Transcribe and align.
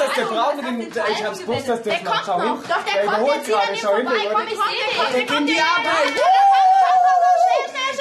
dass 0.00 0.14
der 0.14 0.24
Braune 0.24 0.62
den. 0.62 0.80
Ich 0.80 1.24
hab's 1.24 1.40
gewusst, 1.40 1.68
dass 1.68 1.82
der 1.82 2.02
macht. 2.02 2.24
Schau 2.26 2.40
hin. 2.40 2.52
Doch, 2.68 2.84
der 2.84 3.04
kommt 3.04 3.18
überholt 3.18 3.36
jetzt 3.36 3.48
wieder 3.48 3.58
gerade. 3.58 3.76
Schau 3.76 3.96
hin. 3.96 4.06
der. 4.06 5.12
Der 5.12 5.20
geht 5.20 5.30
in 5.30 5.46
die 5.46 5.60
Arbeit. 5.60 6.16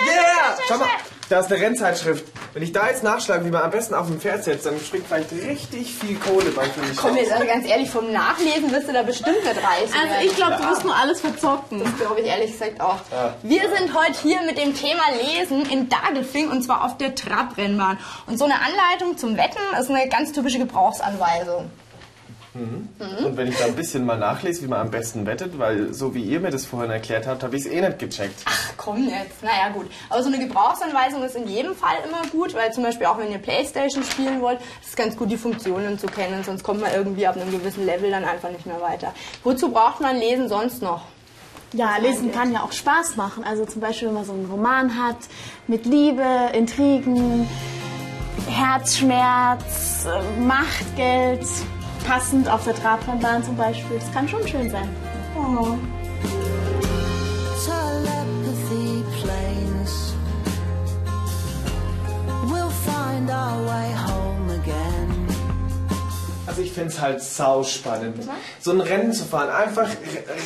Yeah! 0.01 0.57
Schau 0.67 0.77
mal, 0.77 0.87
da 1.29 1.39
ist 1.41 1.51
eine 1.51 1.61
Rennzeitschrift. 1.61 2.25
Wenn 2.53 2.63
ich 2.63 2.71
da 2.71 2.87
jetzt 2.87 3.03
nachschlage, 3.03 3.45
wie 3.45 3.51
man 3.51 3.61
am 3.61 3.69
besten 3.69 3.93
auf 3.93 4.07
dem 4.07 4.19
Pferd 4.19 4.43
setzt, 4.43 4.65
dann 4.65 4.79
springt 4.79 5.05
vielleicht 5.05 5.31
richtig 5.31 5.93
viel 5.93 6.17
Kohle 6.17 6.49
bei 6.49 6.65
für 6.65 6.79
mich 6.81 6.97
Komm 6.97 7.15
jetzt 7.15 7.31
also 7.31 7.45
ganz 7.45 7.67
ehrlich, 7.67 7.89
vom 7.89 8.11
Nachlesen 8.11 8.71
wirst 8.71 8.87
du 8.87 8.93
da 8.93 9.03
bestimmt 9.03 9.43
nicht 9.43 9.57
reißen. 9.57 9.95
Also 10.01 10.15
ich 10.25 10.35
glaube, 10.35 10.55
du 10.57 10.67
wirst 10.67 10.83
nur 10.83 10.95
alles 10.95 11.21
verzocken. 11.21 11.83
Das 11.83 11.95
glaube 11.97 12.21
ich 12.21 12.27
ehrlich 12.27 12.51
gesagt 12.53 12.81
auch. 12.81 12.97
Wir 13.43 13.61
sind 13.61 13.93
heute 13.93 14.19
hier 14.23 14.41
mit 14.41 14.57
dem 14.57 14.75
Thema 14.75 15.03
Lesen 15.21 15.69
in 15.69 15.89
Dagelfing 15.89 16.49
und 16.49 16.63
zwar 16.63 16.83
auf 16.85 16.97
der 16.97 17.13
Trabrennbahn. 17.13 17.99
Und 18.25 18.39
so 18.39 18.45
eine 18.45 18.55
Anleitung 18.55 19.17
zum 19.17 19.37
Wetten 19.37 19.61
ist 19.79 19.91
eine 19.91 20.09
ganz 20.09 20.31
typische 20.31 20.57
Gebrauchsanweisung. 20.57 21.69
Und 23.23 23.37
wenn 23.37 23.47
ich 23.47 23.57
da 23.57 23.65
ein 23.65 23.75
bisschen 23.75 24.05
mal 24.05 24.17
nachlese, 24.17 24.63
wie 24.63 24.67
man 24.67 24.79
am 24.79 24.91
besten 24.91 25.25
wettet, 25.25 25.57
weil 25.57 25.93
so 25.93 26.13
wie 26.13 26.23
ihr 26.23 26.39
mir 26.39 26.51
das 26.51 26.65
vorhin 26.65 26.91
erklärt 26.91 27.27
habt, 27.27 27.43
habe 27.43 27.55
ich 27.55 27.65
es 27.65 27.71
eh 27.71 27.81
nicht 27.81 27.99
gecheckt. 27.99 28.41
Ach 28.45 28.73
komm 28.77 29.07
jetzt, 29.07 29.41
naja 29.43 29.69
gut. 29.73 29.87
Aber 30.09 30.23
so 30.23 30.29
eine 30.29 30.39
Gebrauchsanweisung 30.39 31.23
ist 31.23 31.35
in 31.35 31.47
jedem 31.47 31.75
Fall 31.75 31.97
immer 32.07 32.21
gut, 32.31 32.53
weil 32.53 32.71
zum 32.71 32.83
Beispiel 32.83 33.07
auch 33.07 33.17
wenn 33.17 33.31
ihr 33.31 33.37
Playstation 33.37 34.03
spielen 34.03 34.41
wollt, 34.41 34.59
ist 34.81 34.89
es 34.89 34.95
ganz 34.95 35.15
gut, 35.15 35.31
die 35.31 35.37
Funktionen 35.37 35.97
zu 35.99 36.07
kennen, 36.07 36.43
sonst 36.43 36.63
kommt 36.63 36.81
man 36.81 36.91
irgendwie 36.93 37.27
ab 37.27 37.35
einem 37.35 37.51
gewissen 37.51 37.85
Level 37.85 38.11
dann 38.11 38.25
einfach 38.25 38.49
nicht 38.51 38.65
mehr 38.65 38.81
weiter. 38.81 39.13
Wozu 39.43 39.71
braucht 39.71 40.01
man 40.01 40.17
Lesen 40.17 40.49
sonst 40.49 40.81
noch? 40.81 41.03
Ja, 41.73 41.97
lesen 41.97 42.31
kann 42.31 42.51
ja 42.51 42.63
auch 42.63 42.71
Spaß 42.71 43.15
machen. 43.15 43.43
Also 43.43 43.63
zum 43.65 43.81
Beispiel, 43.81 44.07
wenn 44.07 44.15
man 44.15 44.25
so 44.25 44.33
einen 44.33 44.49
Roman 44.49 44.97
hat 44.97 45.17
mit 45.67 45.85
Liebe, 45.85 46.25
Intrigen, 46.53 47.47
Herzschmerz, 48.47 50.07
äh, 50.07 50.41
Machtgeld, 50.41 51.45
passend 52.05 52.49
auf 52.49 52.63
der 52.63 52.75
Trabrennbahn 52.75 53.43
zum 53.43 53.55
Beispiel. 53.55 53.97
Das 53.97 54.11
kann 54.11 54.27
schon 54.27 54.47
schön 54.47 54.69
sein. 54.69 54.89
telepathy 55.35 55.98
Also 66.59 66.67
ich 66.67 66.73
finde 66.73 66.89
es 66.89 66.99
halt 66.99 67.21
sau 67.21 67.63
spannend, 67.63 68.27
so 68.59 68.71
ein 68.71 68.81
Rennen 68.81 69.13
zu 69.13 69.23
fahren, 69.23 69.49
einfach 69.49 69.89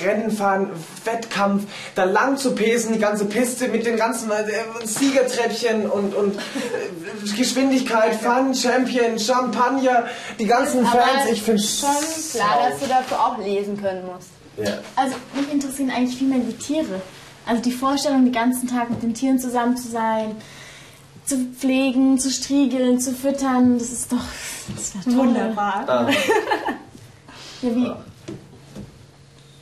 Rennen 0.06 0.30
fahren, 0.30 0.70
Wettkampf, 1.06 1.64
da 1.96 2.04
lang 2.04 2.38
zu 2.38 2.54
pesen, 2.54 2.94
die 2.94 3.00
ganze 3.00 3.26
Piste 3.26 3.68
mit 3.70 3.84
den 3.88 3.98
ganzen 3.98 4.30
äh, 4.30 4.44
Siegertreppchen 4.84 5.90
und, 5.90 6.14
und 6.14 6.36
äh, 6.36 7.36
Geschwindigkeit, 7.36 8.14
Fun, 8.14 8.54
Champion, 8.54 9.18
Champagner, 9.18 10.06
die 10.38 10.46
ganzen 10.46 10.86
Fans, 10.86 11.32
ich 11.32 11.42
finde 11.42 11.64
schon 11.64 11.90
klar, 12.32 12.70
dass 12.70 12.80
du 12.80 12.86
dafür 12.88 13.20
auch 13.20 13.40
lesen 13.40 13.82
können 13.82 14.04
musst. 14.06 14.30
Ja. 14.58 14.84
Also 14.96 15.16
mich 15.34 15.52
interessieren 15.52 15.90
eigentlich 15.90 16.16
viel 16.16 16.28
mehr 16.28 16.42
die 16.48 16.54
Tiere. 16.54 17.02
Also 17.48 17.64
die 17.64 17.72
Vorstellung, 17.72 18.26
den 18.26 18.34
ganzen 18.34 18.68
Tag 18.68 18.92
mit 18.92 19.02
den 19.02 19.16
Tieren 19.16 19.40
zusammen 19.40 19.78
zu 19.78 19.90
sein, 19.90 20.36
zu 21.26 21.38
pflegen, 21.58 22.18
zu 22.20 22.30
striegeln, 22.30 23.00
zu 23.00 23.14
füttern, 23.14 23.78
das 23.80 23.92
ist 23.92 24.12
doch 24.12 24.18
das 24.76 24.84
ist 24.84 24.96
doch 24.96 25.04
toll. 25.04 25.16
Wunderbar. 25.16 25.86
Ah. 25.88 26.10
Ja, 27.62 27.76
wie, 27.76 27.92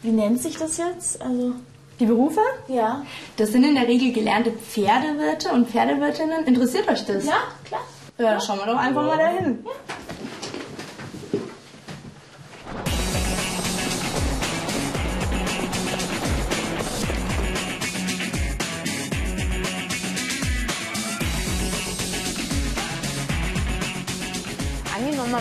wie 0.01 0.11
nennt 0.11 0.41
sich 0.41 0.57
das 0.57 0.77
jetzt? 0.77 1.21
Also, 1.21 1.53
Die 1.99 2.05
Berufe? 2.05 2.39
ja. 2.67 3.05
Das 3.37 3.51
sind 3.51 3.63
in 3.63 3.75
der 3.75 3.87
Regel 3.87 4.11
gelernte 4.11 4.51
Pferdewirte 4.51 5.49
und 5.51 5.69
Pferdewirtinnen. 5.69 6.45
Interessiert 6.45 6.87
euch 6.87 7.05
das? 7.05 7.25
Ja, 7.25 7.37
klar. 7.65 7.81
Ja, 8.17 8.31
dann 8.31 8.41
schauen 8.41 8.59
wir 8.59 8.65
doch 8.65 8.77
einfach 8.77 9.03
mal 9.05 9.17
dahin. 9.17 9.37
Angenommen, 9.37 9.65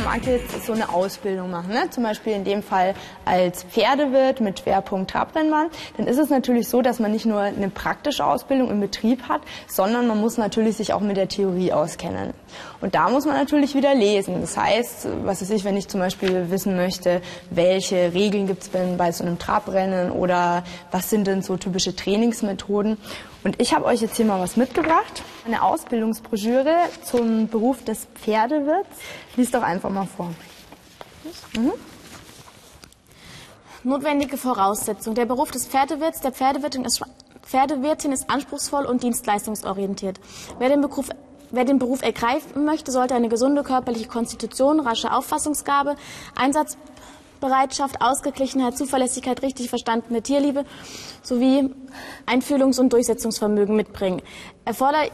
man 0.05 0.15
mag 0.15 0.27
jetzt 0.27 0.67
so 0.67 0.73
eine 0.73 0.89
Ausbildung 0.89 1.51
machen, 1.51 1.73
ne? 1.73 1.91
zum 1.91 2.03
Beispiel 2.03 2.33
in 2.33 2.45
dem 2.45 2.63
Fall 2.63 2.95
als 3.25 3.65
Pferdewirt 3.65 4.41
mit 4.41 4.61
Schwerpunkt 4.61 5.11
Trabrennbahn, 5.11 5.69
dann 5.97 6.07
ist 6.07 6.19
es 6.19 6.31
natürlich 6.31 6.69
so, 6.69 6.83
dass 6.83 6.99
man 7.01 7.13
nicht 7.13 7.27
nur 7.27 7.41
eine 7.41 7.71
praktische 7.71 8.25
Ausbildung 8.25 8.71
im 8.71 8.81
Betrieb 8.81 9.29
hat, 9.29 9.43
sondern 9.67 10.07
man 10.07 10.21
muss 10.21 10.39
natürlich 10.39 10.77
sich 10.77 10.93
auch 10.93 11.01
mit 11.01 11.17
der 11.17 11.29
Theorie 11.29 11.73
auskennen. 11.73 12.33
Und 12.81 12.95
da 12.95 13.09
muss 13.09 13.27
man 13.27 13.37
natürlich 13.37 13.75
wieder 13.75 13.95
lesen. 13.95 14.41
Das 14.41 14.57
heißt, 14.57 15.09
was 15.25 15.43
weiß 15.43 15.51
ich, 15.51 15.65
wenn 15.65 15.77
ich 15.77 15.89
zum 15.89 16.01
Beispiel 16.01 16.51
wissen 16.51 16.77
möchte, 16.77 17.21
welche 17.51 18.13
Regeln 18.15 18.47
gibt 18.47 18.63
es 18.63 18.69
bei 18.69 19.13
so 19.13 19.25
einem 19.25 19.39
Trabrennen 19.39 20.11
oder 20.11 20.65
was 20.91 21.11
sind 21.11 21.27
denn 21.27 21.43
so 21.43 21.57
typische 21.57 21.95
Trainingsmethoden. 21.95 22.97
Und 23.43 23.61
ich 23.61 23.75
habe 23.75 23.87
euch 23.87 24.01
jetzt 24.01 24.17
hier 24.17 24.27
mal 24.27 24.41
was 24.41 24.57
mitgebracht. 24.57 25.23
Eine 25.47 25.63
Ausbildungsbroschüre 25.63 26.75
zum 27.05 27.49
Beruf 27.49 27.83
des 27.85 28.07
Pferdewirts. 28.15 28.89
Lies 29.37 29.51
doch 29.51 29.63
einfach 29.63 29.91
mal 29.91 30.07
vor. 30.07 30.31
Notwendige 33.83 34.37
Voraussetzung. 34.37 35.15
Der 35.15 35.25
Beruf 35.25 35.51
des 35.51 35.67
Pferdewirts, 35.67 36.21
der 36.21 36.33
Pferdewirtin 36.33 36.85
ist, 36.85 37.03
Pferdewirtin 37.43 38.13
ist 38.13 38.29
anspruchsvoll 38.29 38.85
und 38.85 39.03
dienstleistungsorientiert. 39.03 40.21
Wer 40.59 40.69
den 40.69 40.83
Beruf 40.83 41.09
Wer 41.51 41.65
den 41.65 41.79
Beruf 41.79 42.03
ergreifen 42.03 42.65
möchte, 42.65 42.93
sollte 42.93 43.15
eine 43.15 43.29
gesunde 43.29 43.63
körperliche 43.63 44.07
Konstitution, 44.07 44.81
rasche 44.81 45.13
Auffassungsgabe, 45.13 45.97
Einsatzbereitschaft, 46.37 48.01
Ausgeglichenheit, 48.01 48.77
Zuverlässigkeit, 48.77 49.43
richtig 49.43 49.69
verstandene 49.69 50.23
Tierliebe 50.23 50.65
sowie 51.23 51.75
Einfühlungs- 52.27 52.79
und 52.79 52.93
Durchsetzungsvermögen 52.93 53.75
mitbringen. 53.75 54.23
Erforder 54.65 55.09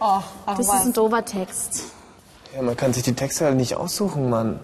Ach, 0.00 0.24
ach 0.46 0.56
das 0.56 0.66
ist 0.66 0.86
ein 0.86 0.92
doofer 0.92 1.24
Text. 1.24 1.84
Ja, 2.54 2.62
man 2.62 2.76
kann 2.76 2.92
sich 2.92 3.02
die 3.02 3.14
Texte 3.14 3.44
halt 3.44 3.56
nicht 3.56 3.76
aussuchen, 3.76 4.28
Mann. 4.30 4.60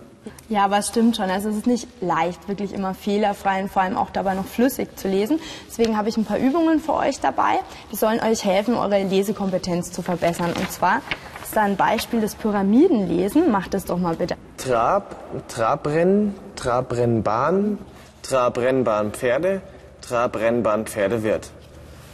Ja, 0.49 0.65
aber 0.65 0.79
es 0.79 0.89
stimmt 0.89 1.17
schon. 1.17 1.31
Also 1.31 1.49
es 1.49 1.57
ist 1.57 1.67
nicht 1.67 1.87
leicht, 2.01 2.49
wirklich 2.49 2.75
immer 2.75 2.93
fehlerfrei 2.93 3.63
und 3.63 3.71
vor 3.71 3.83
allem 3.83 3.97
auch 3.97 4.11
dabei 4.11 4.35
noch 4.35 4.47
flüssig 4.47 4.99
zu 4.99 5.07
lesen. 5.07 5.39
Deswegen 5.69 5.97
habe 5.97 6.09
ich 6.09 6.17
ein 6.17 6.25
paar 6.25 6.39
Übungen 6.39 6.81
für 6.81 6.95
euch 6.95 7.21
dabei. 7.21 7.61
Die 7.93 7.97
sollen 7.97 8.21
euch 8.21 8.45
helfen, 8.45 8.75
eure 8.75 9.03
Lesekompetenz 9.05 9.93
zu 9.93 10.03
verbessern. 10.03 10.53
Und 10.53 10.73
zwar 10.73 11.03
ist 11.43 11.55
da 11.55 11.63
ein 11.63 11.77
Beispiel 11.77 12.21
des 12.21 12.35
Pyramidenlesen. 12.35 13.51
Macht 13.53 13.75
es 13.75 13.85
doch 13.85 13.99
mal 13.99 14.17
bitte. 14.17 14.35
Trab, 14.57 15.17
Trabrennen, 15.49 16.35
Trabrennbahn, 16.57 17.79
Trabrennbahn 18.23 19.13
Pferde, 19.13 19.63
Trabrennbahn 20.01 20.87
Pferdewirt. 20.87 21.51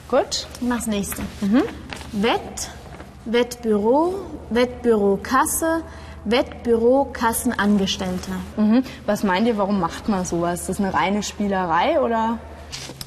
Gut? 0.08 0.46
Ich 0.60 0.68
mach's 0.68 0.86
nächste. 0.86 1.22
Wett, 2.12 2.70
Wettbüro, 3.24 4.14
Wettbüro 4.50 5.18
Kasse, 5.22 5.82
Wettbüro 6.26 7.08
Kassenangestellter. 7.12 8.32
Mhm. 8.56 8.82
Was 9.06 9.22
meint 9.22 9.46
ihr, 9.46 9.56
warum 9.56 9.78
macht 9.80 10.08
man 10.08 10.24
sowas? 10.24 10.60
Ist 10.60 10.68
das 10.68 10.80
eine 10.80 10.92
reine 10.92 11.22
Spielerei 11.22 12.00
oder? 12.00 12.38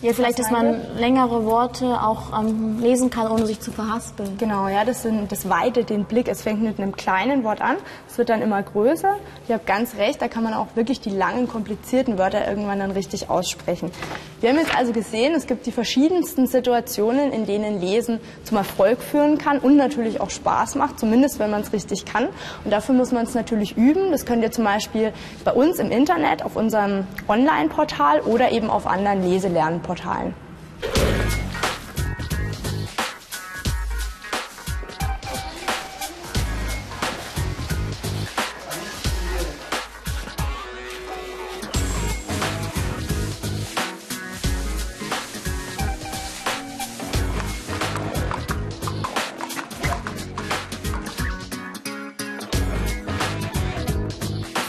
Ja, 0.01 0.13
vielleicht, 0.13 0.39
dass 0.39 0.49
man 0.49 0.79
längere 0.97 1.43
Worte 1.45 2.01
auch 2.01 2.39
ähm, 2.39 2.79
lesen 2.79 3.09
kann, 3.09 3.29
ohne 3.29 3.45
sich 3.45 3.59
zu 3.59 3.73
verhaspeln. 3.73 4.37
Genau, 4.37 4.69
ja, 4.69 4.85
das, 4.85 5.01
sind, 5.01 5.29
das 5.29 5.49
weitet 5.49 5.89
den 5.89 6.05
Blick. 6.05 6.29
Es 6.29 6.41
fängt 6.41 6.61
mit 6.61 6.79
einem 6.79 6.95
kleinen 6.95 7.43
Wort 7.43 7.59
an, 7.61 7.75
es 8.07 8.17
wird 8.17 8.29
dann 8.29 8.41
immer 8.41 8.63
größer. 8.63 9.17
Ihr 9.49 9.55
habt 9.55 9.65
ganz 9.67 9.97
recht, 9.97 10.21
da 10.21 10.29
kann 10.29 10.43
man 10.43 10.53
auch 10.53 10.67
wirklich 10.75 11.01
die 11.01 11.09
langen, 11.09 11.49
komplizierten 11.49 12.17
Wörter 12.17 12.47
irgendwann 12.47 12.79
dann 12.79 12.91
richtig 12.91 13.29
aussprechen. 13.29 13.91
Wir 14.39 14.51
haben 14.51 14.57
jetzt 14.57 14.73
also 14.73 14.93
gesehen, 14.93 15.35
es 15.35 15.47
gibt 15.47 15.65
die 15.65 15.73
verschiedensten 15.73 16.47
Situationen, 16.47 17.33
in 17.33 17.45
denen 17.45 17.81
Lesen 17.81 18.21
zum 18.45 18.55
Erfolg 18.55 19.01
führen 19.01 19.37
kann 19.37 19.59
und 19.59 19.75
natürlich 19.75 20.21
auch 20.21 20.29
Spaß 20.29 20.75
macht, 20.75 20.97
zumindest 20.97 21.39
wenn 21.39 21.51
man 21.51 21.59
es 21.59 21.73
richtig 21.73 22.05
kann. 22.05 22.29
Und 22.63 22.71
dafür 22.71 22.95
muss 22.95 23.11
man 23.11 23.25
es 23.25 23.33
natürlich 23.33 23.75
üben. 23.75 24.11
Das 24.11 24.25
könnt 24.25 24.43
ihr 24.43 24.51
zum 24.51 24.63
Beispiel 24.63 25.11
bei 25.43 25.51
uns 25.51 25.77
im 25.79 25.91
Internet, 25.91 26.45
auf 26.45 26.55
unserem 26.55 27.05
Online-Portal 27.27 28.21
oder 28.21 28.53
eben 28.53 28.69
auf 28.69 28.87
anderen 28.87 29.21
Leselernportalen. 29.53 30.33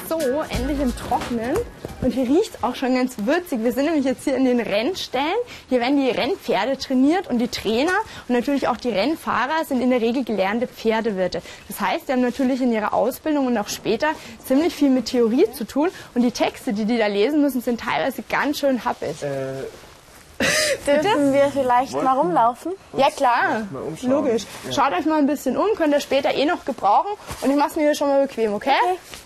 So, 0.09 0.19
endlich 0.51 0.81
im 0.81 0.95
Trocknen. 0.97 1.57
Und 2.03 2.13
hier 2.13 2.25
riecht 2.25 2.55
es 2.55 2.63
auch 2.65 2.75
schon 2.75 2.95
ganz 2.95 3.17
würzig. 3.19 3.63
Wir 3.63 3.73
sind 3.73 3.85
nämlich 3.85 4.05
jetzt 4.05 4.25
hier 4.25 4.37
in 4.37 4.47
den 4.47 4.61
Rennstellen. 4.61 5.37
Hier 5.69 5.81
werden 5.81 5.97
die 6.03 6.11
Rennpferde 6.11 6.79
trainiert 6.79 7.29
und 7.29 7.39
die 7.39 7.49
Trainer 7.49 7.93
und 8.27 8.35
natürlich 8.35 8.69
auch 8.69 8.79
die 8.79 8.89
Rennfahrer 8.89 9.65
sind 9.67 9.83
in 9.83 9.91
der 9.91 10.01
Regel 10.01 10.25
gelernte 10.25 10.67
Pferdewirte. 10.67 11.43
Das 11.69 11.81
heißt, 11.81 12.09
die 12.09 12.13
haben 12.13 12.23
natürlich 12.23 12.63
in 12.63 12.73
ihrer 12.73 12.95
Ausbildung 12.95 13.47
und 13.47 13.59
auch 13.59 13.69
später 13.69 14.09
ziemlich 14.45 14.75
viel 14.75 14.89
mit 14.89 15.07
Theorie 15.07 15.47
zu 15.53 15.65
tun. 15.65 15.91
Und 16.15 16.23
die 16.23 16.33
Texte, 16.33 16.73
die 16.73 16.87
die 16.87 16.97
da 16.97 17.07
lesen 17.07 17.43
müssen, 17.43 17.61
sind 17.61 17.81
teilweise 17.81 18.23
ganz 18.29 18.59
schön 18.59 18.85
happig. 18.85 19.17
Dürfen 20.87 21.35
wir 21.35 21.51
vielleicht 21.53 21.93
mal 21.93 22.17
rumlaufen? 22.17 22.73
Ja 22.97 23.11
klar, 23.11 23.67
mal 23.71 23.83
umschauen. 23.83 24.11
logisch. 24.11 24.45
Schaut 24.75 24.95
euch 24.95 25.05
mal 25.05 25.19
ein 25.19 25.27
bisschen 25.27 25.59
um, 25.59 25.67
könnt 25.77 25.93
ihr 25.93 26.01
später 26.01 26.33
eh 26.33 26.47
noch 26.47 26.65
gebrauchen. 26.65 27.11
Und 27.43 27.51
ich 27.51 27.57
mach's 27.57 27.77
mir 27.77 27.83
hier 27.83 27.95
schon 27.95 28.09
mal 28.09 28.27
bequem, 28.27 28.55
okay? 28.55 28.71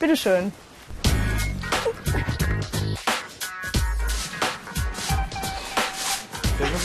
Bitteschön. 0.01 0.53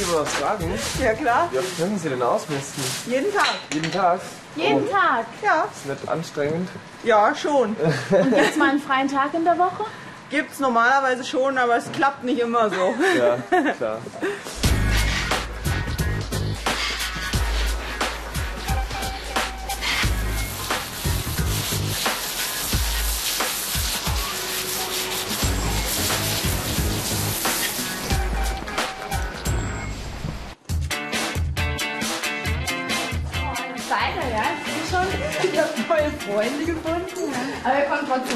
Ich 0.01 0.07
mal 0.07 0.21
was 0.21 0.33
fragen. 0.33 0.79
Ja 1.01 1.13
klar, 1.13 1.49
Wie 1.51 1.57
oft 1.59 1.77
können 1.77 1.99
Sie 1.99 2.07
denn 2.09 2.21
ausmisten? 2.21 2.83
jeden 3.07 3.33
Tag. 3.33 3.45
Jeden 3.73 3.91
Tag? 3.91 4.19
Jeden 4.55 4.89
Tag. 4.89 5.25
Ja, 5.43 5.65
Ist 5.65 5.85
nicht 5.87 6.07
anstrengend? 6.09 6.69
ja 7.03 7.35
schon. 7.35 7.75
Und 8.11 8.31
jetzt 8.31 8.57
mal 8.57 8.69
einen 8.69 8.79
freien 8.79 9.07
Tag 9.09 9.33
in 9.33 9.43
der 9.43 9.57
Woche? 9.57 9.85
Gibt's 10.29 10.59
normalerweise 10.59 11.23
schon, 11.23 11.57
aber 11.57 11.75
es 11.77 11.91
klappt 11.91 12.23
nicht 12.23 12.39
immer 12.39 12.69
so. 12.69 12.93
Ja, 13.17 13.37
klar. 13.73 13.97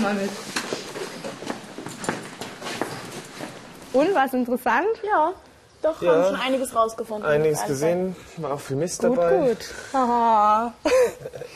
Mal 0.04 0.14
mit. 0.14 0.30
Und, 3.94 4.14
was 4.14 4.34
interessant? 4.34 4.88
Ja. 5.04 5.34
Doch, 5.84 6.02
Ja. 6.02 6.12
haben 6.14 6.24
schon 6.36 6.36
einiges 6.42 6.74
rausgefunden. 6.76 7.30
Einiges 7.30 7.60
Also, 7.62 7.74
gesehen, 7.74 8.16
war 8.38 8.54
auch 8.54 8.60
viel 8.60 8.78
Mist 8.78 9.02
Gut, 9.02 9.18
dabei. 9.18 9.38
gut. 9.50 9.58
Haha. 9.94 10.74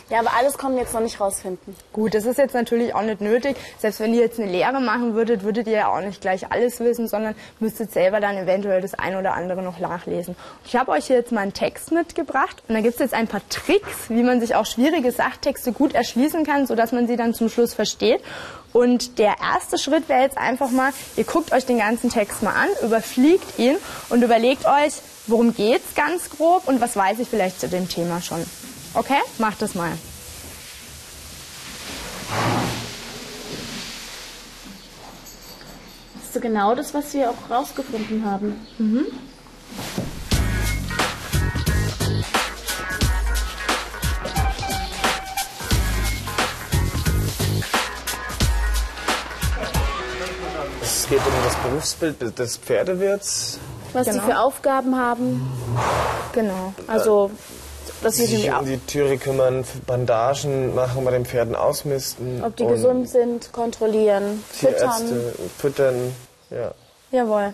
Ja, 0.09 0.19
aber 0.19 0.31
alles 0.38 0.57
kommen 0.57 0.77
jetzt 0.77 0.94
noch 0.94 1.01
nicht 1.01 1.19
rausfinden. 1.19 1.75
Gut, 1.91 2.13
das 2.13 2.25
ist 2.25 2.38
jetzt 2.38 2.53
natürlich 2.53 2.95
auch 2.95 3.01
nicht 3.01 3.19
nötig. 3.19 3.57
Selbst 3.77 4.00
wenn 4.00 4.13
ihr 4.13 4.21
jetzt 4.21 4.39
eine 4.39 4.50
Lehre 4.50 4.79
machen 4.79 5.15
würdet, 5.15 5.44
würdet 5.44 5.68
ihr 5.68 5.74
ja 5.74 5.88
auch 5.91 6.00
nicht 6.00 6.21
gleich 6.21 6.50
alles 6.50 6.79
wissen, 6.79 7.09
sondern 7.09 7.35
müsstet 7.59 7.91
selber 7.91 8.21
dann 8.21 8.38
eventuell 8.38 8.79
das 8.81 8.94
ein 8.94 9.18
oder 9.18 9.33
andere 9.33 9.62
noch 9.62 9.79
nachlesen. 9.79 10.38
Ich 10.63 10.77
habe 10.77 10.91
euch 10.91 11.07
hier 11.07 11.18
jetzt 11.18 11.33
mal 11.33 11.41
einen 11.41 11.53
Text 11.53 11.91
mitgebracht 11.91 12.63
und 12.69 12.75
da 12.75 12.81
gibt 12.81 12.94
es 12.94 13.00
jetzt 13.01 13.13
ein 13.13 13.27
paar 13.27 13.41
Tricks, 13.50 14.09
wie 14.09 14.24
man 14.24 14.39
sich 14.39 14.56
auch 14.56 14.65
schwierige 14.65 15.12
Sachtexte 15.12 15.74
gut 15.74 15.94
erschließen 15.94 16.45
kann, 16.45 16.68
sodass 16.68 16.94
man 16.94 17.07
sie 17.07 17.18
dann 17.18 17.33
zum 17.33 17.50
Schluss 17.50 17.74
versteht. 17.74 18.21
Und 18.73 19.17
der 19.17 19.35
erste 19.41 19.77
Schritt 19.77 20.09
wäre 20.09 20.21
jetzt 20.21 20.37
einfach 20.37 20.69
mal, 20.71 20.91
ihr 21.15 21.23
guckt 21.23 21.51
euch 21.51 21.65
den 21.65 21.79
ganzen 21.79 22.09
Text 22.09 22.43
mal 22.43 22.53
an, 22.53 22.69
überfliegt 22.83 23.57
ihn 23.57 23.77
und 24.09 24.21
überlegt 24.21 24.65
euch, 24.65 24.93
worum 25.25 25.53
geht's 25.53 25.95
ganz 25.95 26.29
grob 26.29 26.67
und 26.67 26.81
was 26.81 26.95
weiß 26.95 27.19
ich 27.19 27.27
vielleicht 27.27 27.59
zu 27.59 27.67
dem 27.67 27.89
Thema 27.89 28.21
schon. 28.21 28.43
Okay? 28.93 29.19
Macht 29.37 29.61
das 29.61 29.75
mal. 29.75 29.91
Das 36.15 36.23
ist 36.23 36.33
so 36.33 36.39
genau 36.39 36.75
das, 36.75 36.93
was 36.93 37.13
wir 37.13 37.29
auch 37.31 37.49
rausgefunden 37.49 38.25
haben. 38.25 38.55
Es 50.88 51.06
geht 51.10 51.19
um 51.19 51.34
das 51.44 51.56
Berufsbild 51.57 52.39
des 52.39 52.56
Pferdewirts. 52.56 53.60
Was 53.92 54.07
Genau. 54.07 54.24
die 54.24 54.31
für 54.31 54.39
Aufgaben 54.39 54.98
haben. 54.98 55.45
Genau. 56.31 56.74
Also, 56.88 57.30
dass 58.01 58.16
sie 58.16 58.25
Sich 58.25 58.44
sich 58.44 58.54
um 58.54 58.66
die 58.66 58.78
Türe 58.78 59.18
kümmern, 59.18 59.66
Bandagen 59.86 60.74
machen, 60.74 61.04
bei 61.04 61.12
den 61.12 61.25
Pferden 61.25 61.57
ausmisten. 61.57 62.42
ob 62.42 62.56
die 62.56 62.63
und 62.63 62.69
gesund 62.69 63.10
sind, 63.10 63.51
kontrollieren, 63.51 64.42
füttern. 64.50 64.78
Tierärzte 64.78 65.34
füttern. 65.57 66.16
Ja. 66.51 66.72
Jawohl. 67.12 67.54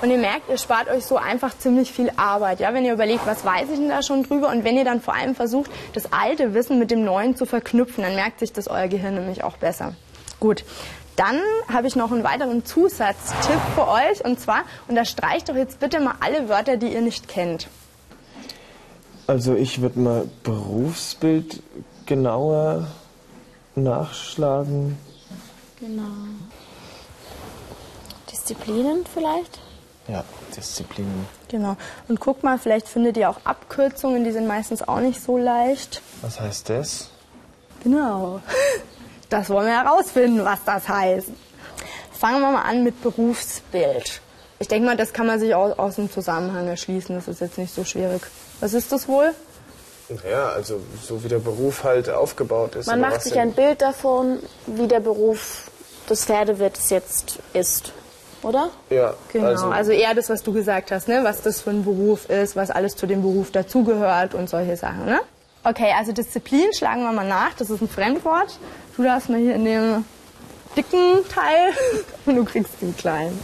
Und 0.00 0.10
ihr 0.10 0.16
merkt, 0.18 0.48
ihr 0.48 0.56
spart 0.56 0.88
euch 0.88 1.04
so 1.04 1.18
einfach 1.18 1.56
ziemlich 1.58 1.92
viel 1.92 2.10
Arbeit, 2.16 2.60
ja, 2.60 2.72
wenn 2.72 2.86
ihr 2.86 2.94
überlegt, 2.94 3.26
was 3.26 3.44
weiß 3.44 3.68
ich 3.70 3.78
denn 3.78 3.90
da 3.90 4.02
schon 4.02 4.22
drüber 4.22 4.48
und 4.48 4.64
wenn 4.64 4.78
ihr 4.78 4.86
dann 4.86 5.02
vor 5.02 5.14
allem 5.14 5.34
versucht, 5.34 5.70
das 5.92 6.14
alte 6.14 6.54
Wissen 6.54 6.78
mit 6.78 6.90
dem 6.90 7.04
neuen 7.04 7.36
zu 7.36 7.44
verknüpfen, 7.44 8.02
dann 8.04 8.14
merkt 8.14 8.40
sich 8.40 8.54
das 8.54 8.68
euer 8.68 8.88
Gehirn 8.88 9.16
nämlich 9.16 9.44
auch 9.44 9.58
besser. 9.58 9.92
Gut. 10.40 10.64
Dann 11.20 11.42
habe 11.70 11.86
ich 11.86 11.96
noch 11.96 12.10
einen 12.10 12.24
weiteren 12.24 12.64
Zusatztipp 12.64 13.60
für 13.74 13.86
euch 13.86 14.24
und 14.24 14.40
zwar 14.40 14.62
unterstreicht 14.88 15.50
doch 15.50 15.54
jetzt 15.54 15.78
bitte 15.78 16.00
mal 16.00 16.14
alle 16.20 16.48
Wörter, 16.48 16.78
die 16.78 16.94
ihr 16.94 17.02
nicht 17.02 17.28
kennt. 17.28 17.68
Also 19.26 19.54
ich 19.54 19.82
würde 19.82 19.98
mal 19.98 20.30
Berufsbild 20.44 21.62
genauer 22.06 22.86
nachschlagen. 23.74 24.96
Genau. 25.78 26.04
Disziplinen 28.32 29.04
vielleicht? 29.12 29.58
Ja, 30.08 30.24
Disziplinen. 30.56 31.26
Genau. 31.48 31.76
Und 32.08 32.18
guckt 32.18 32.44
mal, 32.44 32.58
vielleicht 32.58 32.88
findet 32.88 33.18
ihr 33.18 33.28
auch 33.28 33.40
Abkürzungen, 33.44 34.24
die 34.24 34.32
sind 34.32 34.46
meistens 34.46 34.80
auch 34.88 35.00
nicht 35.00 35.22
so 35.22 35.36
leicht. 35.36 36.00
Was 36.22 36.40
heißt 36.40 36.70
das? 36.70 37.10
Genau. 37.82 38.40
Das 39.30 39.48
wollen 39.48 39.66
wir 39.66 39.82
herausfinden, 39.84 40.44
was 40.44 40.58
das 40.64 40.88
heißt. 40.88 41.28
Fangen 42.12 42.40
wir 42.40 42.50
mal 42.50 42.62
an 42.62 42.84
mit 42.84 43.00
Berufsbild. 43.02 44.20
Ich 44.58 44.68
denke 44.68 44.86
mal, 44.86 44.96
das 44.96 45.14
kann 45.14 45.26
man 45.26 45.40
sich 45.40 45.54
aus, 45.54 45.78
aus 45.78 45.94
dem 45.94 46.10
Zusammenhang 46.10 46.68
erschließen. 46.68 47.14
Das 47.14 47.28
ist 47.28 47.40
jetzt 47.40 47.56
nicht 47.56 47.74
so 47.74 47.84
schwierig. 47.84 48.20
Was 48.60 48.74
ist 48.74 48.92
das 48.92 49.08
wohl? 49.08 49.34
Ja, 50.28 50.48
also 50.48 50.80
so 51.02 51.22
wie 51.24 51.28
der 51.28 51.38
Beruf 51.38 51.84
halt 51.84 52.10
aufgebaut 52.10 52.74
ist. 52.74 52.86
Man 52.86 53.00
macht 53.00 53.22
sich 53.22 53.38
ein 53.38 53.52
Bild 53.52 53.80
davon, 53.80 54.40
wie 54.66 54.88
der 54.88 55.00
Beruf 55.00 55.70
des 56.10 56.24
Pferdewirts 56.24 56.90
jetzt 56.90 57.38
ist. 57.52 57.92
Oder? 58.42 58.70
Ja, 58.90 59.14
Genau. 59.32 59.46
Also, 59.46 59.66
also, 59.68 59.92
eher 59.92 60.14
das, 60.14 60.28
was 60.28 60.42
du 60.42 60.52
gesagt 60.52 60.90
hast, 60.90 61.08
ne? 61.08 61.20
was 61.22 61.42
das 61.42 61.60
für 61.60 61.70
ein 61.70 61.84
Beruf 61.84 62.28
ist, 62.28 62.56
was 62.56 62.70
alles 62.70 62.96
zu 62.96 63.06
dem 63.06 63.22
Beruf 63.22 63.50
dazugehört 63.50 64.34
und 64.34 64.48
solche 64.48 64.76
Sachen. 64.76 65.04
Ne? 65.04 65.20
Okay, 65.62 65.92
also 65.96 66.12
Disziplin 66.12 66.72
schlagen 66.72 67.02
wir 67.02 67.12
mal 67.12 67.26
nach. 67.26 67.54
Das 67.54 67.70
ist 67.70 67.82
ein 67.82 67.88
Fremdwort. 67.88 68.58
Du 68.96 69.02
darfst 69.02 69.28
mal 69.28 69.38
hier 69.38 69.54
in 69.54 69.64
dem 69.64 70.04
dicken 70.76 71.28
Teil 71.28 71.72
und 72.26 72.36
du 72.36 72.44
kriegst 72.44 72.80
den 72.80 72.96
kleinen. 72.96 73.38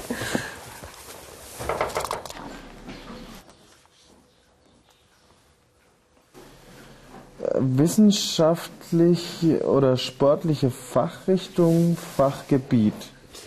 wissenschaftliche 7.59 9.67
oder 9.67 9.97
sportliche 9.97 10.71
Fachrichtung, 10.71 11.97
Fachgebiet. 12.17 12.95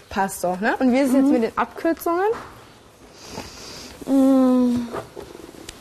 Passt 0.09 0.43
doch, 0.43 0.59
ne? 0.59 0.75
Und 0.79 0.91
wie 0.91 0.99
ist 0.99 1.09
es 1.09 1.15
jetzt 1.15 1.31
mit 1.31 1.43
den 1.43 1.57
Abkürzungen? 1.57 2.25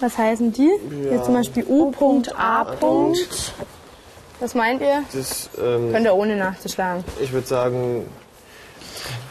Was 0.01 0.17
heißen 0.17 0.53
die? 0.53 0.71
Hier 1.03 1.23
zum 1.23 1.35
Beispiel 1.35 1.65
U.A. 1.69 2.67
Was 4.41 4.55
meint 4.55 4.81
ihr? 4.81 5.03
Das, 5.13 5.51
ähm, 5.59 5.93
Könnt 5.93 6.07
ihr 6.07 6.15
ohne 6.15 6.37
nachzuschlagen. 6.37 7.05
ich 7.21 7.33
würde 7.33 7.47
sagen, 7.47 8.07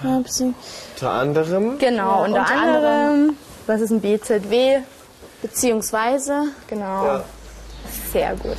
Ja, 0.04 0.18
unter 0.18 1.10
anderem. 1.12 1.78
Genau, 1.78 2.20
Ja, 2.20 2.26
unter, 2.26 2.40
unter 2.42 2.52
anderem. 2.52 3.38
Was 3.68 3.82
ist 3.82 3.92
ein 3.92 4.02
BZW? 4.02 4.80
Beziehungsweise. 5.42 6.44
Genau. 6.68 7.06
Ja. 7.06 7.24
Sehr 8.12 8.36
gut. 8.36 8.58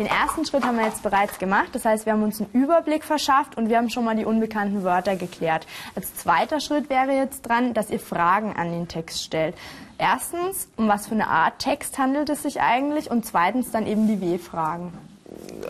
Den 0.00 0.06
ersten 0.06 0.46
Schritt 0.46 0.64
haben 0.64 0.78
wir 0.78 0.86
jetzt 0.86 1.02
bereits 1.02 1.38
gemacht. 1.38 1.68
Das 1.72 1.84
heißt, 1.84 2.06
wir 2.06 2.14
haben 2.14 2.22
uns 2.22 2.40
einen 2.40 2.48
Überblick 2.54 3.04
verschafft 3.04 3.58
und 3.58 3.68
wir 3.68 3.76
haben 3.76 3.90
schon 3.90 4.02
mal 4.02 4.16
die 4.16 4.24
unbekannten 4.24 4.82
Wörter 4.82 5.14
geklärt. 5.14 5.66
Als 5.94 6.14
zweiter 6.14 6.58
Schritt 6.58 6.88
wäre 6.88 7.12
jetzt 7.12 7.42
dran, 7.42 7.74
dass 7.74 7.90
ihr 7.90 8.00
Fragen 8.00 8.54
an 8.56 8.72
den 8.72 8.88
Text 8.88 9.22
stellt. 9.22 9.54
Erstens, 9.98 10.68
um 10.78 10.88
was 10.88 11.06
für 11.06 11.12
eine 11.12 11.26
Art 11.28 11.58
Text 11.58 11.98
handelt 11.98 12.30
es 12.30 12.44
sich 12.44 12.62
eigentlich? 12.62 13.10
Und 13.10 13.26
zweitens 13.26 13.72
dann 13.72 13.86
eben 13.86 14.06
die 14.08 14.22
W-Fragen. 14.22 14.94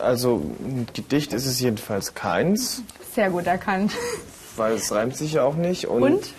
Also 0.00 0.36
ein 0.60 0.86
Gedicht 0.94 1.32
ist 1.32 1.46
es 1.46 1.58
jedenfalls 1.58 2.14
keins, 2.14 2.84
Sehr 3.12 3.30
gut 3.30 3.48
erkannt. 3.48 3.90
weil 4.54 4.74
es 4.74 4.92
reimt 4.92 5.16
sich 5.16 5.32
ja 5.32 5.42
auch 5.42 5.56
nicht. 5.56 5.88
Und, 5.88 6.02
Und? 6.04 6.34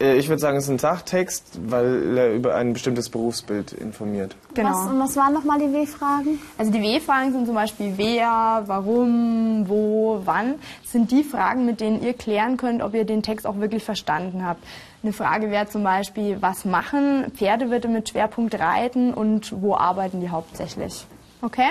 Äh, 0.00 0.16
Ich 0.16 0.28
würde 0.28 0.40
sagen, 0.40 0.56
es 0.56 0.64
ist 0.64 0.70
ein 0.70 0.78
Sachtext, 0.78 1.58
weil 1.66 2.16
er 2.16 2.32
über 2.34 2.54
ein 2.54 2.72
bestimmtes 2.72 3.08
Berufsbild 3.08 3.72
informiert. 3.72 4.36
Genau. 4.54 4.70
Was, 4.70 4.86
und 4.90 5.00
was 5.00 5.16
waren 5.16 5.34
nochmal 5.34 5.58
die 5.58 5.72
W-Fragen? 5.72 6.40
Also 6.56 6.70
die 6.72 6.80
W-Fragen 6.80 7.32
sind 7.32 7.46
zum 7.46 7.54
Beispiel 7.54 7.94
wer, 7.96 8.62
warum, 8.66 9.68
wo, 9.68 10.22
wann. 10.24 10.54
Das 10.82 10.92
sind 10.92 11.10
die 11.10 11.24
Fragen, 11.24 11.64
mit 11.66 11.80
denen 11.80 12.02
ihr 12.02 12.14
klären 12.14 12.56
könnt, 12.56 12.82
ob 12.82 12.94
ihr 12.94 13.04
den 13.04 13.22
Text 13.22 13.46
auch 13.46 13.58
wirklich 13.58 13.84
verstanden 13.84 14.44
habt. 14.44 14.62
Eine 15.02 15.12
Frage 15.12 15.50
wäre 15.50 15.68
zum 15.68 15.84
Beispiel, 15.84 16.38
was 16.40 16.64
machen 16.64 17.30
Pferdewirte 17.36 17.88
mit 17.88 18.08
Schwerpunkt 18.08 18.58
Reiten 18.58 19.14
und 19.14 19.54
wo 19.62 19.76
arbeiten 19.76 20.20
die 20.20 20.30
hauptsächlich? 20.30 21.06
Okay? 21.40 21.70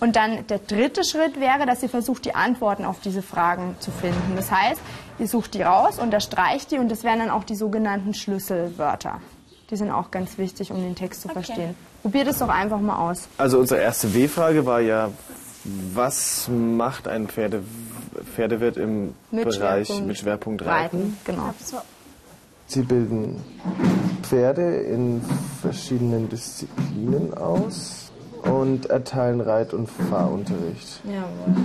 Und 0.00 0.16
dann 0.16 0.46
der 0.48 0.58
dritte 0.58 1.02
Schritt 1.02 1.40
wäre, 1.40 1.64
dass 1.64 1.82
ihr 1.82 1.88
versucht, 1.88 2.26
die 2.26 2.34
Antworten 2.34 2.84
auf 2.84 3.00
diese 3.00 3.22
Fragen 3.22 3.74
zu 3.78 3.90
finden. 3.90 4.36
Das 4.36 4.50
heißt, 4.50 4.80
ihr 5.18 5.28
sucht 5.28 5.54
die 5.54 5.62
raus, 5.62 5.98
unterstreicht 5.98 6.70
die 6.70 6.78
und 6.78 6.90
das 6.90 7.04
wären 7.04 7.20
dann 7.20 7.30
auch 7.30 7.44
die 7.44 7.54
sogenannten 7.54 8.14
Schlüsselwörter. 8.14 9.20
Die 9.70 9.76
sind 9.76 9.90
auch 9.90 10.10
ganz 10.10 10.38
wichtig, 10.38 10.70
um 10.70 10.82
den 10.82 10.94
Text 10.94 11.22
zu 11.22 11.28
verstehen. 11.28 11.74
Probiert 12.02 12.26
es 12.26 12.38
doch 12.38 12.48
einfach 12.48 12.80
mal 12.80 13.10
aus. 13.10 13.28
Also 13.38 13.58
unsere 13.58 13.80
erste 13.80 14.12
W-Frage 14.12 14.66
war 14.66 14.80
ja, 14.80 15.10
was 15.94 16.48
macht 16.48 17.06
ein 17.08 17.28
Pferde, 17.28 17.62
Pferdewirt 18.34 18.76
im 18.76 19.14
Bereich 19.30 20.02
mit 20.02 20.18
Schwerpunkt 20.18 20.64
Reiten? 20.64 21.16
Genau. 21.24 21.54
Sie 22.66 22.82
bilden 22.82 23.40
Pferde 24.22 24.76
in 24.76 25.22
verschiedenen 25.60 26.28
Disziplinen 26.28 27.34
aus 27.34 28.10
und 28.42 28.86
erteilen 28.86 29.40
Reit- 29.40 29.72
und 29.72 29.88
Fahrunterricht. 29.88 31.00
Jawohl. 31.04 31.64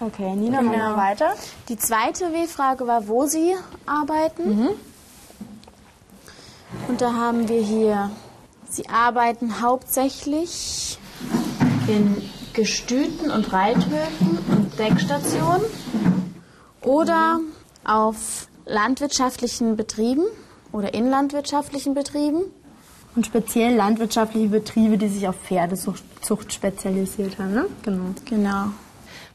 Okay, 0.00 0.34
Nina, 0.34 0.62
machen 0.62 0.78
wir 0.78 0.96
weiter. 0.96 1.34
Die 1.68 1.76
zweite 1.76 2.32
W-Frage 2.32 2.86
war, 2.86 3.06
wo 3.06 3.26
Sie 3.26 3.54
arbeiten. 3.84 4.70
Und 6.88 7.00
da 7.00 7.12
haben 7.12 7.48
wir 7.48 7.60
hier, 7.60 8.10
Sie 8.68 8.88
arbeiten 8.88 9.60
hauptsächlich 9.60 10.98
in 11.86 12.16
Gestüten 12.54 13.30
und 13.30 13.52
Reithöfen 13.52 14.38
und 14.48 14.78
Deckstationen 14.78 15.66
oder 16.82 17.40
auf 17.84 18.48
landwirtschaftlichen 18.64 19.76
Betrieben 19.76 20.24
oder 20.72 20.94
in 20.94 21.10
landwirtschaftlichen 21.10 21.94
Betrieben. 21.94 22.42
Und 23.16 23.26
speziell 23.26 23.74
landwirtschaftliche 23.74 24.48
Betriebe, 24.48 24.96
die 24.96 25.08
sich 25.08 25.28
auf 25.28 25.34
Pferdezucht 25.36 26.02
Zucht 26.24 26.52
spezialisiert 26.52 27.38
haben. 27.38 27.52
Ne? 27.52 27.66
Genau. 27.82 28.14
Genau. 28.24 28.66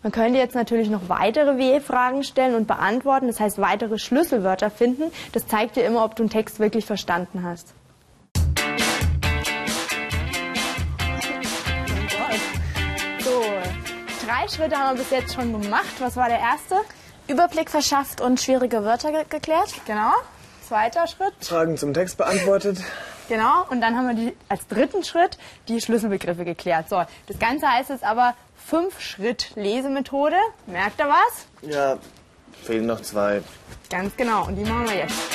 Man 0.05 0.11
könnte 0.11 0.37
jetzt 0.37 0.53
natürlich 0.53 0.91
noch 0.91 1.09
weitere 1.09 1.57
W-Fragen 1.57 2.21
stellen 2.21 2.53
und 2.53 2.67
beantworten, 2.67 3.25
das 3.25 3.39
heißt 3.39 3.57
weitere 3.57 3.97
Schlüsselwörter 3.97 4.69
finden. 4.69 5.11
Das 5.31 5.47
zeigt 5.47 5.77
dir 5.77 5.83
immer, 5.83 6.05
ob 6.05 6.15
du 6.15 6.21
einen 6.21 6.29
Text 6.29 6.59
wirklich 6.59 6.85
verstanden 6.85 7.41
hast. 7.41 7.73
So, 13.17 13.43
drei 14.27 14.47
Schritte 14.47 14.75
haben 14.77 14.95
wir 14.95 15.03
bis 15.03 15.09
jetzt 15.09 15.33
schon 15.33 15.59
gemacht. 15.59 15.95
Was 15.97 16.15
war 16.15 16.29
der 16.29 16.37
erste? 16.37 16.75
Überblick 17.27 17.71
verschafft 17.71 18.21
und 18.21 18.39
schwierige 18.39 18.83
Wörter 18.83 19.11
ge 19.11 19.23
geklärt. 19.27 19.73
Genau. 19.87 20.11
Zweiter 20.67 21.07
Schritt. 21.07 21.33
Fragen 21.39 21.77
zum 21.77 21.95
Text 21.95 22.19
beantwortet. 22.19 22.77
Genau. 23.27 23.65
Und 23.69 23.81
dann 23.81 23.97
haben 23.97 24.07
wir 24.07 24.15
die, 24.15 24.37
als 24.49 24.67
dritten 24.67 25.03
Schritt 25.03 25.37
die 25.67 25.81
Schlüsselbegriffe 25.81 26.45
geklärt. 26.45 26.89
So, 26.89 27.03
das 27.27 27.39
Ganze 27.39 27.67
heißt 27.67 27.89
jetzt 27.89 28.03
aber 28.03 28.35
Fünf-Schritt-Lesemethode. 28.65 30.37
Merkt 30.67 30.99
ihr 30.99 31.07
was? 31.07 31.45
Ja, 31.69 31.97
fehlen 32.63 32.85
noch 32.85 33.01
zwei. 33.01 33.41
Ganz 33.89 34.15
genau. 34.15 34.45
Und 34.47 34.55
die 34.55 34.63
machen 34.63 34.87
wir 34.87 34.95
jetzt. 34.95 35.34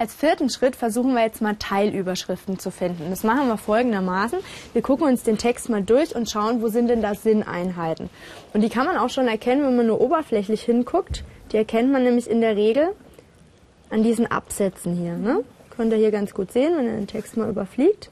Als 0.00 0.14
vierten 0.14 0.48
Schritt 0.48 0.76
versuchen 0.76 1.14
wir 1.14 1.22
jetzt 1.22 1.42
mal 1.42 1.56
Teilüberschriften 1.56 2.60
zu 2.60 2.70
finden. 2.70 3.10
Das 3.10 3.24
machen 3.24 3.48
wir 3.48 3.56
folgendermaßen. 3.56 4.38
Wir 4.72 4.80
gucken 4.80 5.08
uns 5.08 5.24
den 5.24 5.38
Text 5.38 5.68
mal 5.68 5.82
durch 5.82 6.14
und 6.14 6.30
schauen, 6.30 6.62
wo 6.62 6.68
sind 6.68 6.86
denn 6.86 7.02
da 7.02 7.16
Sinneinheiten. 7.16 8.08
Und 8.54 8.60
die 8.60 8.68
kann 8.68 8.86
man 8.86 8.96
auch 8.96 9.10
schon 9.10 9.26
erkennen, 9.26 9.64
wenn 9.64 9.76
man 9.76 9.88
nur 9.88 10.00
oberflächlich 10.00 10.62
hinguckt. 10.62 11.24
Die 11.50 11.56
erkennt 11.56 11.90
man 11.90 12.04
nämlich 12.04 12.30
in 12.30 12.40
der 12.40 12.54
Regel 12.54 12.90
an 13.90 14.04
diesen 14.04 14.30
Absätzen 14.30 14.94
hier. 14.94 15.14
Ne? 15.16 15.42
Könnt 15.76 15.92
ihr 15.92 15.98
hier 15.98 16.12
ganz 16.12 16.32
gut 16.32 16.52
sehen, 16.52 16.76
wenn 16.76 16.86
ihr 16.86 16.92
den 16.92 17.08
Text 17.08 17.36
mal 17.36 17.48
überfliegt. 17.48 18.10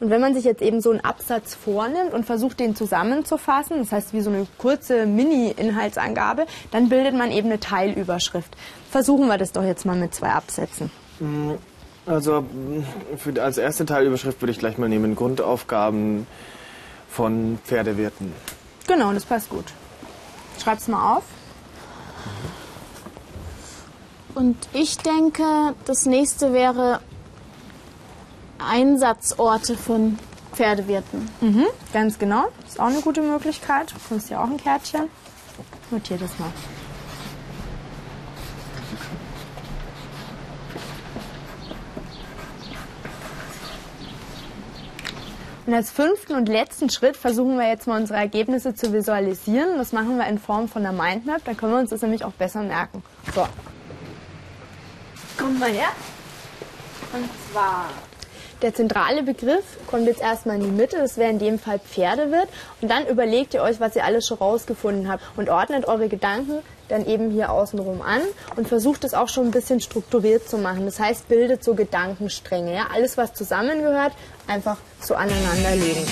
Und 0.00 0.10
wenn 0.10 0.20
man 0.20 0.34
sich 0.34 0.44
jetzt 0.44 0.62
eben 0.62 0.80
so 0.80 0.90
einen 0.90 1.00
Absatz 1.00 1.54
vornimmt 1.54 2.12
und 2.12 2.26
versucht, 2.26 2.60
den 2.60 2.74
zusammenzufassen, 2.74 3.78
das 3.78 3.92
heißt 3.92 4.12
wie 4.12 4.20
so 4.20 4.30
eine 4.30 4.46
kurze 4.58 5.06
Mini-Inhaltsangabe, 5.06 6.46
dann 6.70 6.88
bildet 6.88 7.14
man 7.14 7.30
eben 7.30 7.48
eine 7.48 7.60
Teilüberschrift. 7.60 8.56
Versuchen 8.90 9.28
wir 9.28 9.38
das 9.38 9.52
doch 9.52 9.64
jetzt 9.64 9.86
mal 9.86 9.96
mit 9.96 10.14
zwei 10.14 10.30
Absätzen. 10.30 10.90
Also 12.06 12.42
mh, 12.42 12.84
für, 13.16 13.42
als 13.42 13.56
erste 13.56 13.86
Teilüberschrift 13.86 14.42
würde 14.42 14.52
ich 14.52 14.58
gleich 14.58 14.78
mal 14.78 14.88
nehmen 14.88 15.14
Grundaufgaben 15.14 16.26
von 17.08 17.58
Pferdewirten. 17.64 18.32
Genau, 18.86 19.12
das 19.12 19.24
passt 19.24 19.48
gut. 19.48 19.66
Schreib's 20.62 20.88
mal 20.88 21.16
auf. 21.16 21.24
Und 24.34 24.56
ich 24.72 24.98
denke, 24.98 25.44
das 25.84 26.06
nächste 26.06 26.52
wäre 26.52 27.00
Einsatzorte 28.66 29.76
von 29.76 30.18
Pferdewirten. 30.52 31.28
Mhm, 31.40 31.66
ganz 31.92 32.18
genau. 32.18 32.44
Ist 32.66 32.80
auch 32.80 32.86
eine 32.86 33.00
gute 33.00 33.22
Möglichkeit. 33.22 33.90
Du 33.90 33.94
bekommst 33.94 34.30
ja 34.30 34.42
auch 34.42 34.48
ein 34.48 34.56
Kärtchen. 34.56 35.08
Notier 35.90 36.16
das 36.18 36.38
mal. 36.38 36.50
Und 45.66 45.72
als 45.72 45.90
fünften 45.90 46.34
und 46.34 46.48
letzten 46.48 46.90
Schritt 46.90 47.16
versuchen 47.16 47.56
wir 47.58 47.66
jetzt 47.66 47.86
mal 47.86 47.98
unsere 47.98 48.18
Ergebnisse 48.18 48.74
zu 48.74 48.92
visualisieren. 48.92 49.78
Das 49.78 49.92
machen 49.92 50.18
wir 50.18 50.26
in 50.26 50.38
Form 50.38 50.68
von 50.68 50.84
einer 50.84 50.92
Mindmap. 50.92 51.42
Da 51.44 51.54
können 51.54 51.72
wir 51.72 51.78
uns 51.78 51.90
das 51.90 52.02
nämlich 52.02 52.24
auch 52.24 52.32
besser 52.32 52.62
merken. 52.62 53.02
So. 53.34 53.46
Kommt 55.38 55.58
mal 55.58 55.70
her. 55.70 55.88
Und 57.14 57.28
zwar 57.50 57.86
der 58.62 58.74
zentrale 58.74 59.22
Begriff 59.22 59.64
kommt 59.86 60.06
jetzt 60.06 60.20
erstmal 60.20 60.56
in 60.56 60.62
die 60.62 60.70
Mitte, 60.70 60.96
das 60.96 61.16
wäre 61.16 61.30
in 61.30 61.38
dem 61.38 61.58
Fall 61.58 61.78
Pferdewirt. 61.78 62.48
Und 62.80 62.90
dann 62.90 63.06
überlegt 63.06 63.54
ihr 63.54 63.62
euch, 63.62 63.80
was 63.80 63.96
ihr 63.96 64.04
alles 64.04 64.26
schon 64.26 64.38
rausgefunden 64.38 65.10
habt 65.10 65.22
und 65.36 65.50
ordnet 65.50 65.86
eure 65.86 66.08
Gedanken 66.08 66.60
dann 66.88 67.06
eben 67.06 67.30
hier 67.30 67.50
außenrum 67.50 68.02
an 68.02 68.20
und 68.56 68.68
versucht 68.68 69.04
es 69.04 69.14
auch 69.14 69.28
schon 69.28 69.46
ein 69.46 69.50
bisschen 69.50 69.80
strukturiert 69.80 70.48
zu 70.48 70.58
machen. 70.58 70.84
Das 70.84 71.00
heißt, 71.00 71.28
bildet 71.28 71.64
so 71.64 71.74
Gedankenstränge. 71.74 72.74
Ja? 72.74 72.88
Alles, 72.92 73.16
was 73.16 73.32
zusammengehört, 73.32 74.12
einfach 74.46 74.76
so 75.00 75.14
aneinanderlegen. 75.14 76.04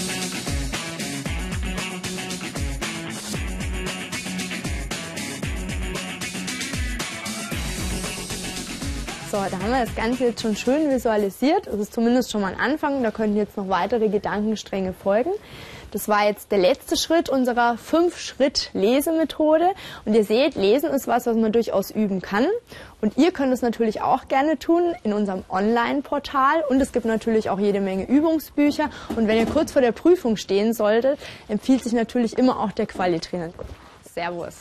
So, 9.33 9.39
da 9.39 9.59
haben 9.61 9.71
wir 9.71 9.87
das 9.87 9.95
Ganze 9.95 10.27
jetzt 10.27 10.43
schon 10.43 10.55
schön 10.57 10.91
visualisiert. 10.91 11.67
Das 11.67 11.77
ist 11.77 11.95
zumindest 11.95 12.31
schon 12.31 12.43
mal 12.43 12.53
ein 12.53 12.61
Anfang. 12.61 13.03
Da 13.03 13.11
können 13.11 13.35
jetzt 13.35 13.57
noch 13.57 13.71
weitere 13.71 14.11
Gedankenstränge 14.11 14.93
folgen. 14.93 15.31
Das 15.91 16.07
war 16.07 16.27
jetzt 16.27 16.53
der 16.53 16.59
letzte 16.59 16.99
Schritt 16.99 17.31
unserer 17.31 17.79
Fünf-Schritt-Lesemethode. 17.79 19.71
Und 20.05 20.12
ihr 20.12 20.25
seht, 20.25 20.57
Lesen 20.57 20.91
ist 20.91 21.07
was, 21.07 21.25
was 21.25 21.35
man 21.35 21.51
durchaus 21.51 21.91
üben 21.91 22.21
kann. 22.21 22.47
Und 23.01 23.17
ihr 23.17 23.33
könnt 23.33 23.55
es 23.55 23.62
natürlich 23.62 24.03
auch 24.03 24.29
gerne 24.29 24.59
tun 24.59 24.95
in 25.03 25.15
unserem 25.15 25.45
Online-Portal. 25.49 26.65
Und 26.69 26.83
es 26.83 26.93
gibt 26.93 27.07
natürlich 27.07 27.49
auch 27.49 27.59
jede 27.59 27.81
Menge 27.81 28.07
Übungsbücher. 28.07 28.91
Und 29.17 29.29
wenn 29.29 29.39
ihr 29.39 29.47
kurz 29.47 29.73
vor 29.73 29.81
der 29.81 29.93
Prüfung 29.93 30.37
stehen 30.37 30.75
solltet, 30.75 31.19
empfiehlt 31.49 31.83
sich 31.83 31.95
natürlich 31.95 32.37
immer 32.37 32.61
auch 32.61 32.73
der 32.73 32.85
Qualitrainer. 32.85 33.49
Servus. 34.15 34.57